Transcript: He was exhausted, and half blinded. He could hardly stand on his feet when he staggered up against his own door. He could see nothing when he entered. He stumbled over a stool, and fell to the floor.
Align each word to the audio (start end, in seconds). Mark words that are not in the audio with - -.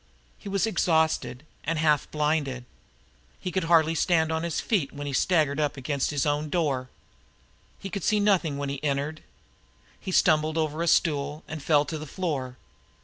He 0.39 0.49
was 0.49 0.65
exhausted, 0.65 1.45
and 1.63 1.77
half 1.77 2.09
blinded. 2.09 2.65
He 3.39 3.51
could 3.51 3.65
hardly 3.65 3.93
stand 3.93 4.31
on 4.31 4.41
his 4.41 4.59
feet 4.59 4.91
when 4.91 5.05
he 5.05 5.13
staggered 5.13 5.59
up 5.59 5.77
against 5.77 6.09
his 6.09 6.25
own 6.25 6.49
door. 6.49 6.89
He 7.79 7.91
could 7.91 8.03
see 8.03 8.19
nothing 8.19 8.57
when 8.57 8.69
he 8.69 8.83
entered. 8.83 9.21
He 9.99 10.11
stumbled 10.11 10.57
over 10.57 10.81
a 10.81 10.87
stool, 10.87 11.43
and 11.47 11.61
fell 11.61 11.85
to 11.85 11.99
the 11.99 12.07
floor. 12.07 12.57